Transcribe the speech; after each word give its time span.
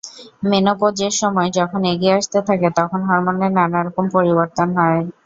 মেনোপোজের 0.43 1.13
সময় 1.21 1.49
যখন 1.57 1.81
এগিয়ে 1.91 2.17
আসতে 2.19 2.39
থাকে, 2.47 2.67
তখন 2.79 2.99
হরমোনের 3.07 3.51
নানা 3.57 3.79
রকম 3.81 4.05
পরিবর্তন 4.15 4.67
হয়। 4.77 5.01